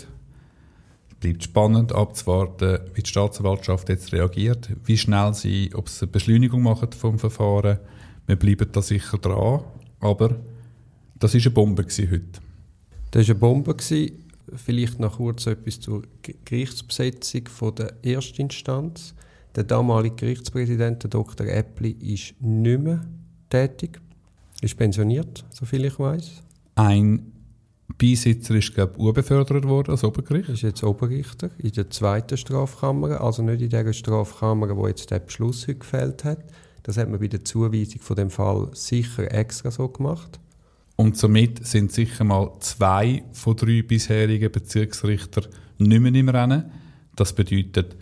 Bleibt 1.20 1.42
spannend 1.42 1.92
abzuwarten, 1.92 2.80
wie 2.94 3.02
die 3.02 3.08
Staatsanwaltschaft 3.08 3.88
jetzt 3.88 4.12
reagiert, 4.12 4.68
wie 4.84 4.98
schnell 4.98 5.32
sie, 5.32 5.70
ob 5.74 5.88
sie 5.88 6.04
eine 6.04 6.12
Beschleunigung 6.12 6.62
machen 6.62 6.92
vom 6.92 7.18
Verfahren. 7.18 7.78
Wir 8.26 8.36
bleiben 8.36 8.68
da 8.70 8.82
sicher 8.82 9.16
dran, 9.16 9.62
aber 10.00 10.36
das 11.18 11.34
war 11.34 11.40
eine 11.40 11.50
Bombe 11.50 11.82
heute. 11.82 12.22
Das 13.10 13.28
war 13.28 13.34
eine 13.34 13.40
Bombe. 13.40 13.76
Vielleicht 14.56 14.98
noch 14.98 15.16
kurz 15.16 15.46
etwas 15.46 15.78
zur 15.80 16.02
Gerichtsbesetzung 16.44 17.48
von 17.48 17.74
der 17.74 17.92
Erstinstanz. 18.02 19.14
Der 19.54 19.64
damalige 19.64 20.14
Gerichtspräsident, 20.16 21.12
Dr. 21.12 21.46
Äppli, 21.46 21.90
ist 21.90 22.34
nicht 22.40 22.80
mehr 22.80 23.04
tätig. 23.50 24.00
Ist 24.62 24.76
pensioniert, 24.76 25.44
soviel 25.50 25.84
ich 25.84 25.98
weiß. 25.98 26.42
Ein 26.76 27.32
Beisitzer 27.96 28.54
ist, 28.54 28.74
glaube 28.74 28.94
ich, 28.98 29.14
befördert 29.14 29.66
worden 29.66 29.90
als 29.90 30.04
Obergericht. 30.04 30.48
Ist 30.48 30.62
jetzt 30.62 30.84
Oberrichter 30.84 31.50
in 31.58 31.72
der 31.72 31.90
zweiten 31.90 32.36
Strafkammer, 32.36 33.20
also 33.20 33.42
nicht 33.42 33.62
in 33.62 33.70
der 33.70 33.92
Strafkammer, 33.92 34.76
wo 34.76 34.86
jetzt 34.86 35.10
der 35.10 35.18
Beschluss 35.18 35.66
heute 35.66 35.78
gefällt 35.78 36.24
hat. 36.24 36.44
Das 36.82 36.96
hat 36.96 37.08
man 37.08 37.20
bei 37.20 37.28
der 37.28 37.44
Zuweisung 37.44 38.00
von 38.00 38.16
dem 38.16 38.30
Fall 38.30 38.70
sicher 38.72 39.32
extra 39.32 39.70
so 39.70 39.88
gemacht. 39.88 40.38
Und 41.00 41.16
somit 41.16 41.64
sind 41.64 41.92
sicher 41.92 42.24
mal 42.24 42.56
zwei 42.58 43.22
von 43.32 43.56
drei 43.56 43.82
bisherigen 43.82 44.50
Bezirksrichter 44.50 45.42
nicht 45.78 46.00
mehr 46.00 46.12
im 46.12 46.28
Rennen. 46.28 46.72
Das 47.14 47.32
bedeutet 47.32 47.96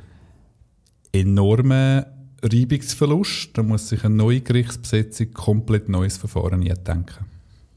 enormen 1.13 2.07
Reibungsverlust. 2.43 3.51
Da 3.53 3.63
muss 3.63 3.91
sich 3.91 4.03
eine 4.03 4.15
neue 4.15 4.41
Gerichtsbesetzung 4.41 5.31
komplett 5.35 5.91
neues 5.91 6.17
Verfahren 6.17 6.63
denken. 6.63 7.27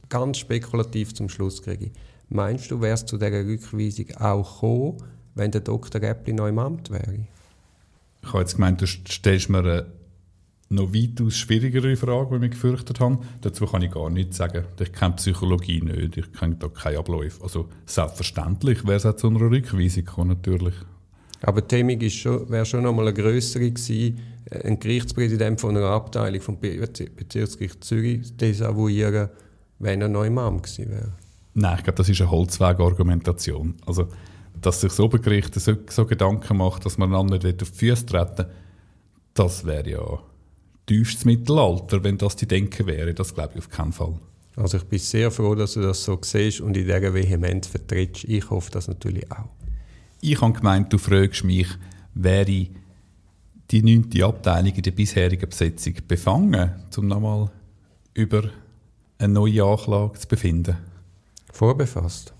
Ganz 0.08 0.38
spekulativ 0.38 1.14
zum 1.14 1.28
Schluss 1.28 1.62
ich. 1.68 1.92
Meinst 2.30 2.72
du, 2.72 2.80
wärst 2.80 3.10
zu 3.10 3.18
dieser 3.18 3.46
Rückweisung 3.46 4.16
auch 4.16 4.62
gekommen, 4.62 5.04
wenn 5.36 5.52
der 5.52 5.62
Dr. 5.62 6.02
Äppli 6.02 6.32
neu 6.32 6.48
im 6.48 6.60
Amt 6.60 6.92
wäre? 6.92 7.26
Ich 8.22 8.30
habe 8.30 8.40
jetzt 8.40 8.56
gemeint, 8.56 8.82
du 8.82 8.88
stellst 8.88 9.50
mir 9.50 9.60
eine 9.60 9.99
noch 10.70 10.94
weitaus 10.94 11.38
schwierigere 11.38 11.96
Frage, 11.96 12.36
die 12.36 12.42
wir 12.42 12.50
gefürchtet 12.50 13.00
haben. 13.00 13.20
Dazu 13.42 13.66
kann 13.66 13.82
ich 13.82 13.92
gar 13.92 14.10
nichts 14.10 14.38
sagen. 14.38 14.66
Ich 14.80 14.94
kenne 14.94 15.16
Psychologie 15.16 15.82
nicht, 15.82 16.18
ich 16.18 16.32
kenne 16.32 16.56
da 16.56 16.68
keine 16.68 17.00
Abläufe. 17.00 17.44
Also 17.44 17.70
selbstverständlich 17.86 18.86
wäre 18.86 18.98
es 18.98 19.06
auch 19.06 19.16
zu 19.16 19.28
einer 19.28 19.42
Rückweisung 19.42 20.06
gekommen, 20.06 20.30
natürlich. 20.30 20.76
Aber 21.42 21.62
die 21.62 21.78
Hemmung 21.78 22.00
wäre 22.00 22.66
schon 22.66 22.84
noch 22.84 22.94
mal 22.94 23.08
eine 23.08 23.14
größere 23.14 23.72
gewesen, 23.72 24.20
ein 24.64 24.80
Gerichtspräsident 24.80 25.60
von 25.60 25.76
einer 25.76 25.88
Abteilung 25.88 26.42
vom 26.42 26.60
Bezirksgericht 26.60 27.84
Zürich 27.84 28.36
desavouieren, 28.38 29.30
wenn 29.80 30.02
er 30.02 30.10
neu 30.10 30.28
Imam 30.28 30.62
gewesen 30.62 30.90
wäre. 30.90 31.14
Nein, 31.54 31.76
ich 31.78 31.84
glaube, 31.84 31.98
das 31.98 32.10
ist 32.10 32.22
eine 32.22 32.30
Holzweg-Argumentation. 32.30 33.76
Also, 33.86 34.08
dass 34.62 34.82
sich 34.82 34.90
das 34.90 35.00
Obergericht 35.00 35.56
so, 35.56 35.76
so 35.90 36.06
Gedanken 36.06 36.58
macht, 36.58 36.86
dass 36.86 36.98
man 36.98 37.14
einander 37.14 37.38
nicht 37.42 37.62
auf 37.64 37.72
die 37.72 37.78
Füße 37.78 38.06
treten 38.06 38.46
das 39.40 39.66
wäre 39.66 39.90
ja 39.90 40.20
tiefstes 40.90 41.24
Mittelalter, 41.24 42.04
wenn 42.04 42.18
das 42.18 42.36
die 42.36 42.48
Denke 42.48 42.86
wäre. 42.88 43.14
Das 43.14 43.36
glaube 43.36 43.52
ich 43.54 43.60
auf 43.60 43.70
keinen 43.70 43.94
Fall. 43.94 44.16
Also 44.56 44.78
ich 44.78 44.84
bin 44.84 45.00
sehr 45.00 45.30
froh, 45.30 45.54
dass 45.56 45.74
du 45.74 45.82
das 45.82 46.04
so 46.04 46.20
siehst 46.22 46.62
und 46.62 46.76
in 46.76 46.86
dieser 46.86 47.14
Vehemenz 47.14 47.68
vertrittst. 47.68 48.24
Ich 48.26 48.50
hoffe 48.50 48.72
das 48.72 48.88
natürlich 48.88 49.32
auch. 49.32 49.48
Ich 50.20 50.42
habe 50.42 50.54
gemeint, 50.54 50.92
du 50.92 50.98
fragst 50.98 51.44
mich, 51.44 51.68
wäre 52.16 52.46
die 52.46 52.72
neunte 53.72 54.26
Abteilung 54.26 54.74
in 54.74 54.82
der 54.82 54.92
bisherigen 54.92 55.48
Besetzung 55.48 55.94
befangen, 56.08 56.72
um 56.98 57.08
nochmal 57.08 57.52
über 58.16 58.50
eine 59.20 59.34
neue 59.34 59.64
Anklage 59.64 60.20
zu 60.20 60.28
befinden? 60.28 60.76
Vorbefasst. 61.54 62.34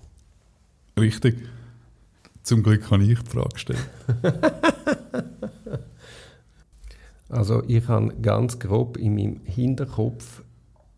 Richtig. 0.98 1.36
Zum 2.42 2.62
Glück 2.62 2.88
kann 2.88 3.00
ich 3.00 3.18
die 3.18 3.30
Frage 3.30 3.58
stellen. 3.58 3.78
Also 7.30 7.62
ich 7.68 7.86
habe 7.86 8.12
ganz 8.20 8.58
grob 8.58 8.96
in 8.96 9.14
meinem 9.14 9.40
Hinterkopf, 9.44 10.42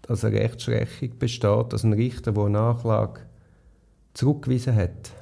dass 0.03 0.25
eine 0.25 0.41
Rechtsprechung 0.41 1.19
besteht, 1.19 1.73
dass 1.73 1.85
ein 1.85 1.93
Richter, 1.93 2.33
der 2.33 2.45
eine 2.45 2.53
Nachlage 2.59 3.21
zurückgewiesen 4.15 4.75
hat, 4.75 5.13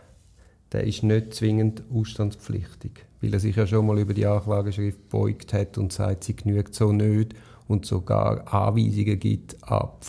der 0.73 0.85
ist 0.85 1.03
nicht 1.03 1.35
zwingend 1.35 1.83
ausstandspflichtig, 1.93 2.93
weil 3.21 3.35
er 3.35 3.41
sich 3.41 3.57
ja 3.57 3.67
schon 3.67 3.87
mal 3.87 3.99
über 3.99 4.15
die 4.15 4.25
Anklageschrift 4.25 5.09
beugt 5.09 5.53
hat 5.53 5.79
und 5.79 5.93
sagt, 5.93 6.25
sie 6.25 6.37
genügt 6.37 6.77
so 6.77 6.93
nicht 6.93 7.35
und 7.67 7.87
sogar 7.87 8.53
Anweisungen 8.53 9.19
gibt, 9.19 9.57
ab, 9.65 10.05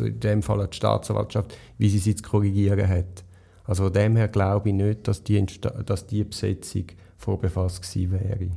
in 0.00 0.18
dem 0.18 0.42
Fall 0.42 0.60
an 0.60 0.70
die 0.70 0.76
Staatsanwaltschaft, 0.76 1.56
wie 1.78 1.88
sie 1.88 1.98
sie 1.98 2.16
zu 2.16 2.24
korrigieren 2.24 2.88
hat. 2.88 3.24
Also 3.64 3.84
von 3.84 3.92
dem 3.92 4.16
her 4.16 4.26
glaube 4.26 4.70
ich 4.70 4.74
nicht, 4.74 5.06
dass 5.06 5.22
die, 5.22 5.44
dass 5.86 6.06
die 6.08 6.24
Besetzung 6.24 6.86
vorbefasst 7.16 7.82
gewesen 7.82 8.12
wäre. 8.12 8.50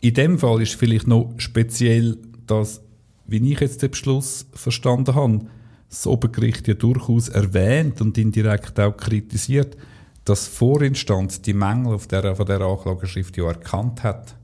In 0.00 0.14
dem 0.14 0.38
Fall 0.38 0.62
ist 0.62 0.74
vielleicht 0.74 1.06
noch 1.06 1.32
speziell, 1.36 2.16
dass 2.46 2.80
wie 3.26 3.52
ich 3.52 3.60
jetzt 3.60 3.80
den 3.82 3.92
Beschluss 3.92 4.46
verstanden 4.52 5.14
habe, 5.14 5.46
das 5.88 6.06
Obergericht 6.06 6.66
ja 6.66 6.74
durchaus 6.74 7.28
erwähnt 7.28 8.00
und 8.00 8.18
indirekt 8.18 8.78
auch 8.80 8.96
kritisiert, 8.96 9.76
dass 10.24 10.48
Vorinstanz 10.48 11.40
die 11.40 11.54
Mängel 11.54 11.94
auf 11.94 12.08
der, 12.08 12.34
von 12.34 12.46
der 12.46 12.60
Anklageschrift 12.60 13.36
ja 13.36 13.46
erkannt 13.46 14.02
hat. 14.02 14.34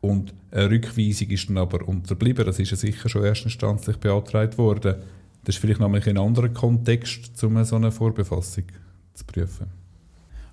Und 0.00 0.32
eine 0.50 0.70
Rückweisung 0.70 1.28
ist 1.28 1.48
dann 1.48 1.58
aber 1.58 1.86
unterblieben. 1.86 2.46
Das 2.46 2.58
ist 2.58 2.70
ja 2.70 2.76
sicher 2.76 3.08
schon 3.08 3.24
erstinstanzlich 3.24 3.98
beantragt 3.98 4.56
worden. 4.56 4.96
Das 5.44 5.54
ist 5.56 5.60
vielleicht 5.60 5.80
nochmal 5.80 6.02
ein 6.02 6.18
anderer 6.18 6.48
Kontext, 6.48 7.42
um 7.44 7.62
so 7.64 7.76
eine 7.76 7.92
Vorbefassung 7.92 8.64
zu 9.12 9.24
prüfen. 9.24 9.66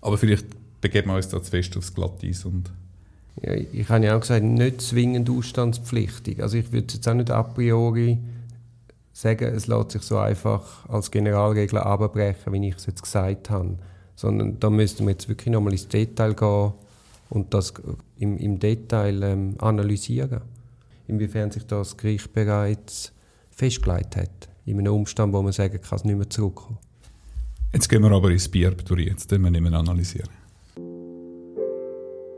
Aber 0.01 0.17
vielleicht 0.17 0.47
begeben 0.81 1.09
wir 1.09 1.15
uns 1.15 1.29
da 1.29 1.41
zu 1.41 1.49
fest 1.49 1.75
aufs 1.77 1.93
Glatteis 1.93 2.43
und 2.45 2.71
ja, 3.41 3.53
ich 3.53 3.87
habe 3.89 4.05
ja 4.05 4.15
auch 4.15 4.21
gesagt, 4.21 4.43
nicht 4.43 4.81
zwingend 4.81 5.29
ausstandspflichtig. 5.29 6.41
Also 6.41 6.57
ich 6.57 6.71
würde 6.71 6.93
jetzt 6.93 7.07
auch 7.07 7.13
nicht 7.13 7.29
a 7.29 7.43
priori 7.43 8.17
sagen, 9.13 9.53
es 9.53 9.67
lässt 9.67 9.91
sich 9.91 10.01
so 10.03 10.17
einfach 10.17 10.87
als 10.89 11.11
Generalregel 11.11 11.79
abbrechen, 11.79 12.53
wie 12.53 12.69
ich 12.69 12.75
es 12.75 12.85
jetzt 12.85 13.03
gesagt 13.03 13.49
habe. 13.49 13.77
Sondern 14.15 14.59
da 14.59 14.69
müssten 14.69 15.05
wir 15.05 15.11
jetzt 15.11 15.29
wirklich 15.29 15.51
nochmal 15.51 15.73
ins 15.73 15.87
Detail 15.87 16.33
gehen 16.33 16.73
und 17.29 17.53
das 17.53 17.73
im, 18.17 18.37
im 18.37 18.59
Detail 18.59 19.21
ähm, 19.21 19.55
analysieren. 19.59 20.41
Inwiefern 21.07 21.51
sich 21.51 21.65
das 21.65 21.95
Gericht 21.95 22.33
bereits 22.33 23.11
festgelegt 23.51 24.15
hat. 24.15 24.49
In 24.65 24.79
einem 24.79 24.93
Umstand, 24.93 25.33
wo 25.33 25.41
man 25.41 25.53
sagen 25.53 25.79
kann, 25.81 25.95
es 25.97 26.03
nicht 26.03 26.17
mehr 26.17 26.29
zurückkommen. 26.29 26.79
Jetzt 27.73 27.89
gehen 27.89 28.01
wir 28.01 28.11
aber 28.11 28.31
ins 28.31 28.47
Bier 28.47 28.75
jetzt 28.97 29.29
wir 29.29 29.37
nicht 29.37 29.61
mehr 29.61 29.73
analysieren. 29.73 30.29